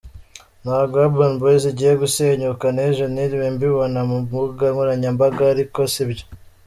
[0.63, 6.25] Ntabwo Urban Boyz igiye gusenyuka, n’ejo niriwe mbibona ku mbuga nkoranyambaga, ariko sibyo.